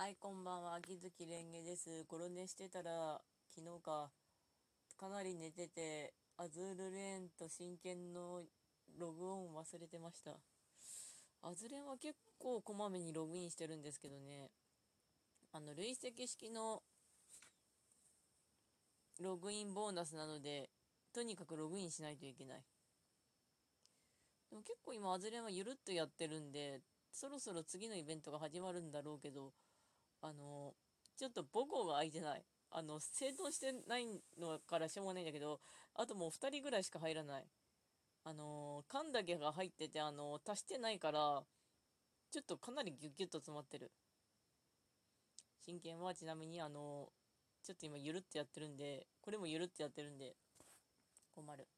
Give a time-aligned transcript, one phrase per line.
[0.00, 0.76] はい、こんばんは。
[0.76, 2.04] 秋月蓮華です。
[2.08, 3.20] ゴロ寝してたら、
[3.54, 4.10] 昨日か、
[4.98, 8.40] かなり寝てて、アズールレーンと真剣の
[8.98, 10.38] ログオン忘れてました。
[11.42, 14.48] アズレンは結構こまめにログインしてるんですけどね、
[15.52, 16.82] あの、累積式の
[19.20, 20.70] ログインボーナスなので、
[21.12, 22.64] とにかくログインしないといけない。
[24.48, 26.80] でも結構今、アズレンはゆるっとやってるんで、
[27.12, 29.52] そろそろ次のイベントが始まるんだろうけど、
[30.22, 30.74] あの、
[31.16, 32.44] ちょっと母校が空いてない。
[32.70, 34.06] あの、整頓してない
[34.38, 35.60] のからしょうがないんだけど、
[35.94, 37.46] あともう2人ぐらいしか入らない。
[38.24, 41.44] あの、缶だけが入ってて、あの、足してないから、
[42.30, 43.92] ちょっとかなりギュッギュッと詰まってる。
[45.60, 47.12] 真剣はちなみに、あの、
[47.62, 50.36] ちょっと今ゆるってやってるんで、これもゆるってやってるんで、
[51.34, 51.68] 困る。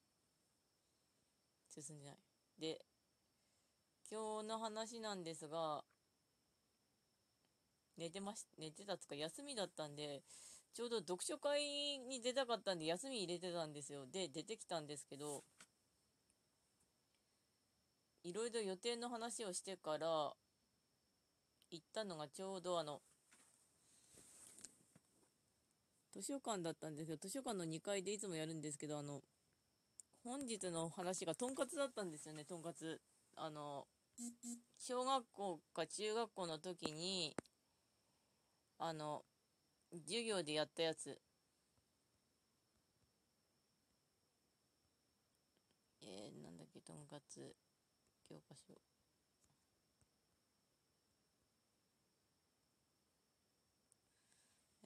[1.69, 2.19] 進んでない。
[2.59, 2.85] で、
[4.11, 5.85] 今日の話なんですが、
[7.97, 10.23] 寝てまし、寝てたつか休みだったんで、
[10.75, 11.63] ちょうど読書会
[11.99, 14.07] に出たかったんで休み入れてたんですよ。
[14.07, 15.45] で、出てきたんですけど、
[18.25, 20.33] いろいろ予定の話をしてから、
[21.71, 23.01] 行ったのがちょうどあの、
[26.13, 27.17] 図書館だったんですよ。
[27.21, 29.23] 図書館の2階でいつもやるんですけど、あの、
[30.25, 33.01] 本日の話がとんかつだったんですよね、とんかつ。
[33.37, 33.87] あの、
[34.79, 37.35] 小学校か中学校の時に、
[38.85, 39.25] あの、
[39.93, 41.17] 授業でやったやつ。
[46.03, 47.55] えー、なんだっけ、とんかつ、
[48.29, 48.75] 教科書。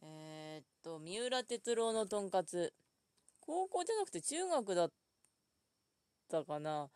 [0.03, 2.75] えー、っと、三浦哲郎のとんかつ。
[3.41, 4.91] 高校じゃなくて中学だっ
[6.29, 6.91] たかな。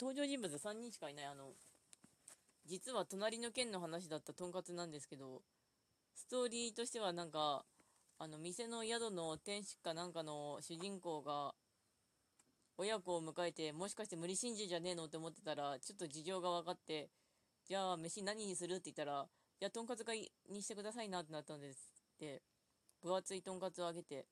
[0.00, 1.26] 登場人物3人しかいない。
[1.26, 1.52] あの、
[2.70, 5.42] 実は隣の県の話だったとんかつなんですけど、
[6.14, 7.64] ストーリーとしてはなんか、
[8.16, 11.52] あの、店の宿の店主かなんかの主人公が、
[12.76, 17.10] 親子を迎えて、もしかして無理心中じゃねえのって思ってたら、ちょっと事情が分かって、
[17.66, 19.26] じゃあ飯何にするって言ったら、
[19.60, 22.40] いや、とんかつがいにしてくださいなってなったんですって、
[23.02, 24.26] 分厚いとんかつをあげて、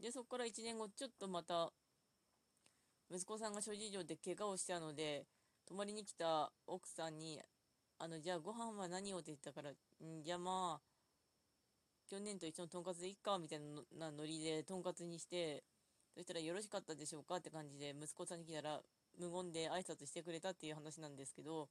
[0.00, 1.70] で、そこから1年後、ちょっとまた、
[3.10, 5.26] 息子さんが諸事情で怪我をしたので、
[5.66, 7.38] 泊まりに来た奥さんに、
[8.02, 13.60] あの、じゃあご飯は何をって言ったから、んじゃあまあ、去年と一緒のとんかつでいっか、みたい
[13.96, 15.62] なノリでとんかつにして、
[16.12, 18.80] そしたらよろしかったでしょうかって感じで、息子さんに来たら、
[19.20, 21.68] 無言で挨拶してくれたっていう話なんですけど、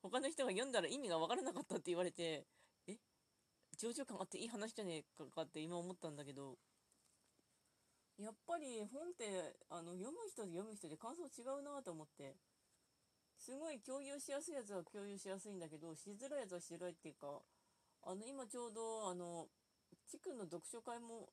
[0.00, 2.46] 他の人が読んだら意味がわからなかったって言われて、
[2.86, 2.96] え？
[3.76, 6.56] 情緒感あっていい話じゃねえかかって今思ったんだけど、
[8.16, 12.34] やっぱり本ってあの読む人と読む人で感想違うなと思って。
[13.38, 17.40] すごい共有しやすいやつは共有しやすいんだけどしづらいやつはしづらいっていうか
[18.02, 19.46] あの今ちょうどあの
[20.08, 21.28] 地区の読書会も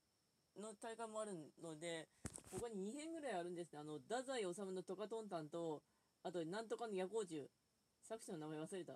[0.59, 2.09] の大会もあるので
[2.51, 3.79] 他に2編ぐらいあるんですね。
[3.79, 5.81] あの太宰治のトカトンタンと
[6.23, 7.49] あとなんとかの夜光虫
[8.01, 8.93] 作者の名前忘れた。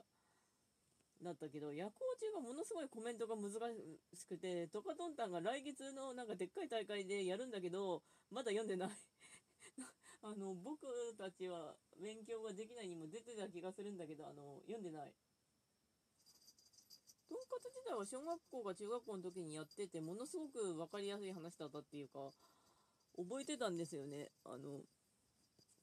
[1.24, 3.52] だったけど夜光虫がものすごいコメントが難
[4.14, 8.90] しくてトカトンタンが来月のなんかでっかい大会でやるんだけどまだ読んでない。
[10.24, 15.14] あの僕たちは勉強ができないにも出てた気がするんだけどあの読んでない。
[17.30, 22.32] とんかつ自体は小学校か中学校の時にやっててものすごく分かりやすい話だったっていうか
[23.18, 24.32] 覚えてたんですよね。
[24.46, 24.82] あの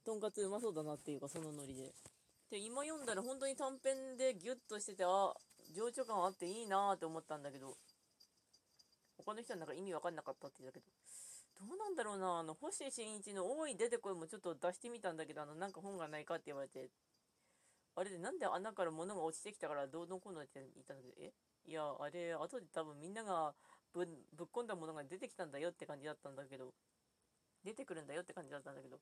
[0.04, 1.92] とんかつうまそうだなっていうかそのノリで。
[2.50, 5.34] で今読んだら本当に短編でギュッとしててあ
[5.74, 7.74] 情緒感あっていいなーって思ったんだけど
[9.16, 11.23] 他の人はなんか意味わかんなかったって言ったけど。
[11.58, 12.38] どうなんだろうな。
[12.38, 16.90] あの星新一の「大い出てこい」もちょっと出してみたんだけどあのなんか本がないかって言われて。
[17.96, 21.02] あれでなんで穴から物が落ちてきたからどうのこうのって言ったんだ？
[21.04, 21.32] けどえ？
[21.64, 23.54] いやあれ後で多分みんなが
[23.92, 26.74] ぶぶっ込んだものが出てきたんだよって感じだったんだけど。
[27.62, 28.98] 出てくるんだよって感じだったんだけど。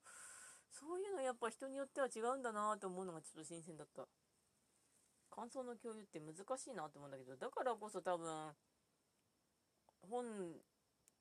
[0.71, 4.07] そういうのやっぱ人によっては違うんだなと思うのがちょっと新鮮だった。
[5.31, 8.55] 感想の共有って難しいなと思うんだけどだからこそ多分
[10.03, 10.61] 本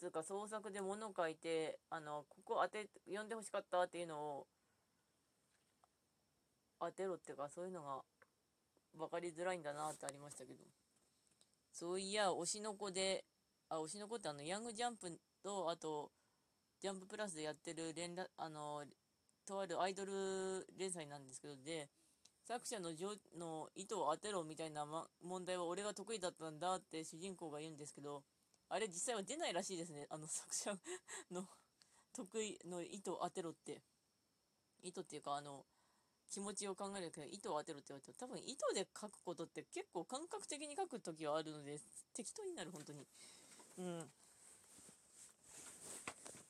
[0.02, 4.48] つうか創作で物を書いてあのここ当て読んでほしかったっていうのを
[6.80, 8.02] 当てろっていうかそういうのが
[8.98, 10.60] 分かりづらいんだなってありましたけど。
[11.72, 13.24] そういや推しの子で
[13.70, 15.10] あ推しの子ってあのヤングジャンプ
[15.44, 16.12] とあと
[16.82, 18.84] ジャンププラスでやってる連絡あの
[19.46, 21.88] とあるアイドル連載なんですけどで
[22.44, 22.90] 作者の
[23.38, 28.24] の意図を当てろみたいな、ま、問題は俺が得意だったんだって主人公が言うんですけど
[28.74, 30.08] あれ実際は出ないらしいですね。
[30.10, 30.72] あの作者
[31.30, 31.46] の
[32.16, 33.82] 得意の意図を当てろって。
[34.82, 35.66] 意図っていうかあの
[36.32, 41.78] 気持ちを考えるけど糸を当てろって言われて多分糸で書くことって結構感覚的に書く時はあるので
[42.16, 43.06] 適当になる本当に。
[43.78, 44.10] うん。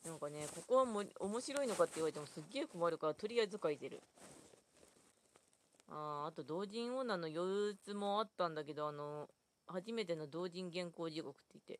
[0.06, 4.00] なんかねここはも面白いのかって言われてもすっげえ困るからとりあえず書いてる。
[5.90, 9.28] ああと同人女の憂鬱もあったんだけどあの
[9.66, 11.80] 初めての同人原稿地獄って言っ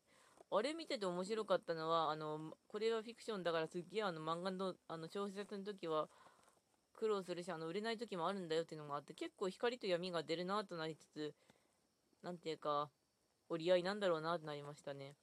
[0.54, 6.08] あれ見てて面白かったのはあのこれはフィクションだからすっげえあの漫画のあの小説の時は
[6.92, 11.34] 苦労するしあの売れない時もあるんだよっていうのがあって結構光と闇が出るなとなりつつ
[12.22, 12.90] 何ていうか
[13.48, 15.14] 折り合いなんだろうなとなりましたね。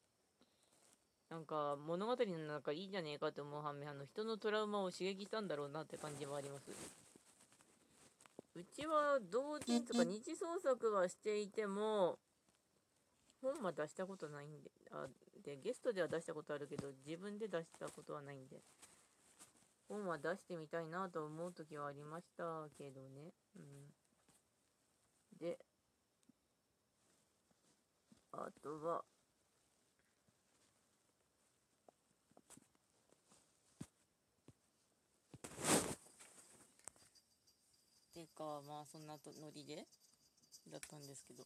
[1.29, 6.71] なんか物語の中いいじゃねえかと思う反面あの人のトラウマを刺激したんだろうなって感じもあります。
[8.55, 12.17] うちは同人とか二次創作はしていても
[13.43, 15.07] 本は出したことないんであ
[15.43, 18.61] でゲストでは出したことあるけど自分で出したことはないんで
[19.89, 22.43] 本は出してみたいなと思う時はありました
[22.77, 23.33] けどね。
[23.55, 23.89] うん。
[25.39, 25.57] で、
[28.31, 29.03] あとは、
[38.13, 39.87] ていうか、まあそんなとノリで
[40.69, 41.43] だったんですけど。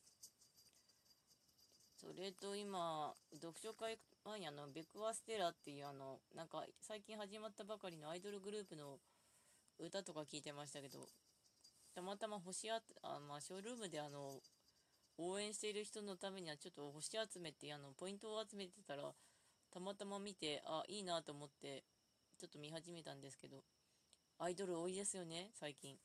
[2.03, 8.99] それと今、読書会前にあの、ベクワステラっていうあの、なんか最近始まったばかりのアイドルグループの
[9.79, 11.07] 歌とか聞いてましたけど、
[11.95, 14.41] たまたま星あ、あまあ、ショールームであの、
[15.17, 19.13] 応援している人のためにはちょっと星集めってあの、ポイントを集めてたら、
[19.71, 21.85] たまたま見て、あ、いいなと思って、
[22.37, 23.63] ちょっと見始めたんですけど、
[24.39, 25.95] アイドル多いですよね、最近。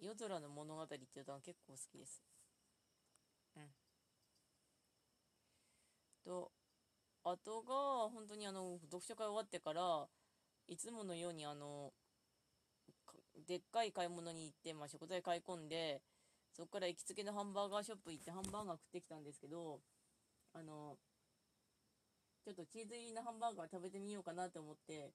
[0.00, 2.22] 夜空の物語っていうのは結構好きです。
[3.56, 3.81] うん。
[6.24, 6.52] と、
[7.24, 10.08] あとが、本当にあの、読書会終わってから、
[10.68, 11.92] いつものようにあの、
[13.46, 16.02] でっかい買い物に行って、まあ、食材買い込んで、
[16.54, 19.80] そこから行きつけのハンバーガーショップ行ってハンバーガー食ってきたんですけど、
[20.54, 20.98] あの、
[22.44, 25.12] ちょっとチーズ入りのハンバーガー食べてみようかなと思って、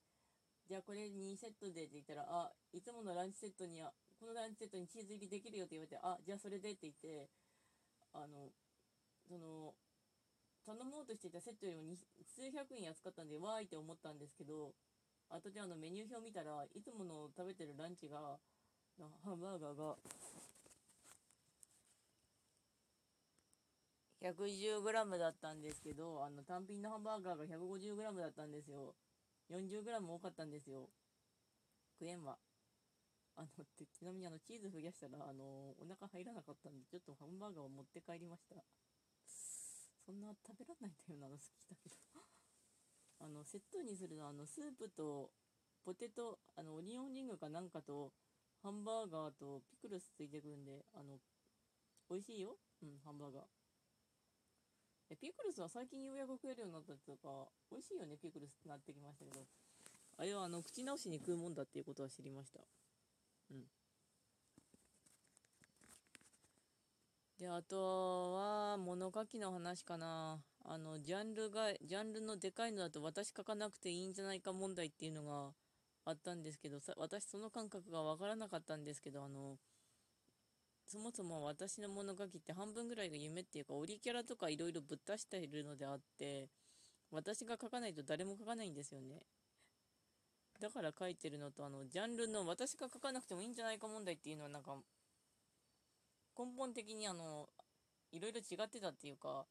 [0.68, 7.30] じゃあこれ2セットでって言ったら、あ、いつものランチセットには、このランチセットにチーズ入りできるよって言われて、あ、じゃあそれでって言って、
[8.14, 8.50] あの、
[9.28, 9.74] その、
[10.68, 14.76] 頼もうとしていたセットよりも数百円安かったんで、わーいって思ったんですけど、
[15.30, 18.36] 後であのメニュー表見たらいつもの食べてるランチが、
[19.24, 19.96] ハンバーガーが、
[24.20, 28.94] 110g だったんですけど、あの単品のハンバーガーが 150g だったんですよ。
[29.50, 30.90] 40g 多かったんですよ。
[31.98, 32.38] 食えんわ。
[33.38, 38.56] あの、ちなみにあの、チーズ増やしたら、あの、お腹入らなかったんで、ちょっとハンバーガーを持って帰りました。
[40.08, 42.24] そんな食べらんないんだよな、の好きだけど
[43.20, 45.32] あの、セットにするのは、あの、スープと、
[45.84, 48.14] ポテト、あの、オニオンリングかなんかと、
[48.64, 51.20] ハンバーガーとピクルスついてくるんで、あの、
[52.10, 53.44] 美味しいようん、ハンバーガー。
[55.10, 59.46] え、ピクルスは最近ようやく食えるようになったっていうか、美味しいよね、ピクルスってなってきましたけど。
[60.20, 62.62] あれはあの、口直しに食うもんだっていうことは知りました。
[63.52, 63.68] うん。
[67.40, 70.42] で、あとは、物書きの話かな。
[70.66, 75.54] あの、ジャンルが、ジャンルのでかいのだと私書かなくていいんじゃないか問題っていうのが
[76.06, 79.58] あったんですけど、私その感覚がわからなかったんですけど、あの、
[80.88, 86.50] そもそも私の物書きって半分ぐらいが夢っていうか、オリキャラとかいろいろぶっ出しているのであって、
[87.12, 89.22] 私が書かないと誰も書かないんですよね。
[90.60, 94.78] だから書いてるのと、あの、ジャンルの私が書かなくてもいいんじゃないか問題っていうのはなんか、
[96.38, 97.50] 根本的にあの、
[98.12, 99.46] いろいろ違ってたっていうか、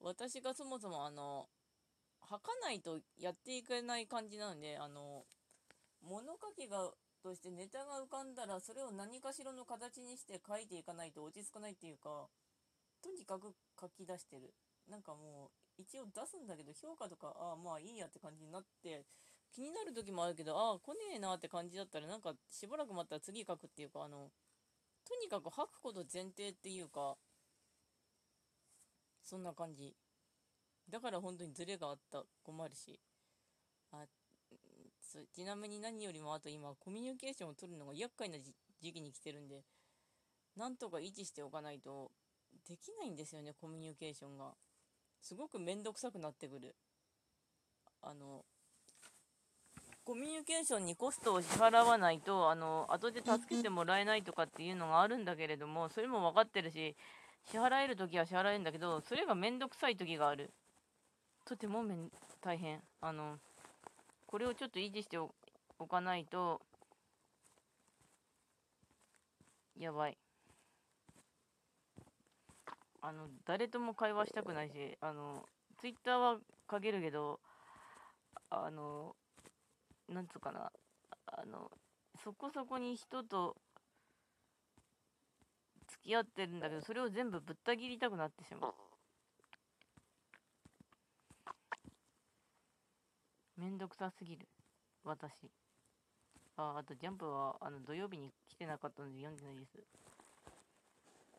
[0.00, 1.48] 私がそもそもあの、
[2.22, 5.24] 吐かないとやっていけない感じなので、あの、
[6.00, 6.90] 物書きが、
[7.22, 12.28] としてネタが浮かんだら、それを何かしらの形にして書いていかないと落ち着かないっていうか、
[13.02, 14.54] とにかく書き出してる。
[14.88, 19.04] なんかもう、一応出すんだけど、評価とか、ああ、まあいいやって感じになって、
[19.52, 24.30] 気になる時もあるけど、ああ、来ねえなって感じだったら、なんかしばらく待ったら次書くっていうか、あの、
[25.10, 27.16] とにかく吐くこと前提っていうか、
[29.24, 29.96] そんな感じ。
[30.88, 33.00] だから本当にズレがあった困るし。
[33.90, 34.04] あ
[35.32, 38.54] ちなみに何よりもあと今コミュニケーションを取るのが厄介な時
[38.92, 39.64] 期に来てるんで、
[40.56, 42.12] なんとか維持しておかないと
[42.68, 44.54] できないんですよね、コミュニケーションが。
[45.20, 46.76] すごくめんどくさくなってくる。
[48.00, 48.44] あの、
[50.10, 56.96] コミュニケーションにコストを支払わないと、あの、後で助けてもらえないとかっていうのがあるんだけれども、それも分かってるし、
[57.48, 60.50] 支払える時は支払えるんだけど、それがめんどくさい時がある。
[61.44, 62.82] とてもめん、大変。
[63.00, 63.38] あの、
[64.26, 65.30] これをちょっと維持してお
[65.86, 66.60] かないと、
[69.78, 70.18] やばい。
[73.00, 75.44] あの、誰とも会話したくないし、あの、
[75.78, 76.38] ツイッターは
[76.68, 77.38] 書けるけど、
[78.50, 79.14] あの、
[80.10, 80.72] なんつうかな、
[81.26, 81.70] あの、
[82.22, 83.56] そこそこに人と
[85.88, 88.74] 付き合ってるんだけど、それを全部ぶった切りたくなってしまう。
[93.56, 94.48] めんどくさすぎる。
[95.04, 95.32] 私。
[96.56, 99.78] あ、あとジャンプはあの土曜日に来てなかったので読んでないです。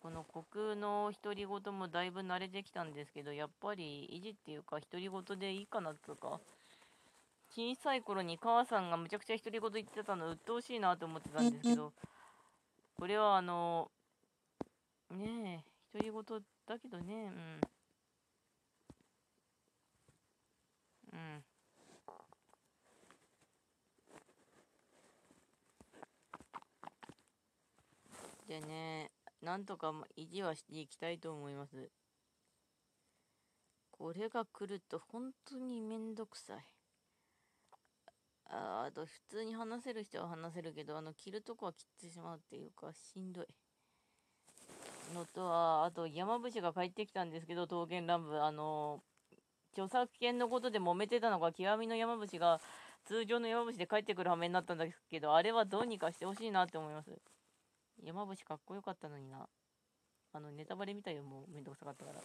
[0.01, 6.39] この虚空の独り言もだいぶ慣れてきたんですけど、やっぱり維持っていうか独り言でいいかなっつうか、
[7.53, 11.91] 小さい頃に母さんがむちゃくちゃ独り言言ってたの鬱陶しいなと思ってたんですけど、
[12.97, 13.91] これはあの、
[15.09, 17.61] ねえ、独り言だけどね、うん。
[21.11, 21.43] うん。
[28.47, 31.89] でね、なんとか維持はしていきたいと思います。
[33.91, 36.80] これが来ると本当にめんどくさい。
[38.53, 43.45] ああと、普通に話せる人は話せるけど、あの、切るとこは切ってしまうっていうか、しんどい。
[45.13, 49.01] のとは、あと、山伏が帰ってきたんですけど、刀剣乱舞、あの、
[49.71, 52.59] 著作権のことで揉めてたのが、極みの山伏が、
[53.05, 57.09] 通常の山伏で帰ってくる羽目になったんですけど、あれはどうにかしてほしいなって思います。
[58.03, 59.47] 山伏かっこよかったのにな。
[60.33, 62.19] あの、ネタバレみたいよ、もうめんどくさかったから。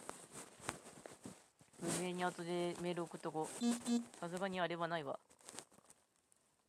[1.99, 4.19] 運営に後でメール送っとこう。
[4.19, 5.19] さすがにあれはないわ。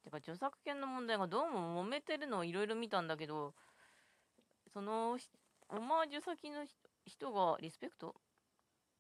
[0.02, 3.54] てか、著作権の問題がどうも揉めてるのをいろいろ見たんだけど、
[4.72, 5.18] その、
[5.68, 6.64] オマージュ先の
[7.04, 8.20] 人がリスペクト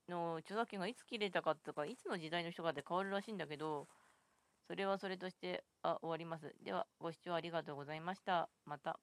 [0.08, 3.88] の著作権がいつ切れたかとか、いつの時代の人かって変わるらしいんだけど、
[4.68, 6.54] それはそれとして、あ、終わります。
[6.62, 8.50] では、ご視聴ありがとうございました。
[8.64, 9.00] また。